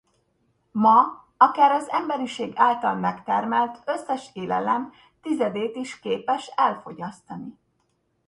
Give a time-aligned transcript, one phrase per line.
[0.71, 7.57] Ma akár az emberiség által megtermelt összes élelem tizedét is képes elfogyasztani.